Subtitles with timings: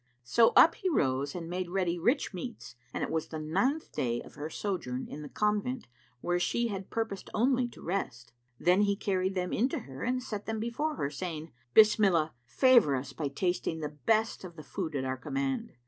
[0.23, 4.19] So up he rose and made ready rich meats, and it was the ninth day
[4.19, 5.85] of her sojourn in the convent
[6.21, 8.33] where she had purposed only to rest.
[8.59, 12.95] Then he carried them in to her and set them before her, saying, "Bismillah, favour
[12.95, 15.73] us by tasting the best of the food at our command."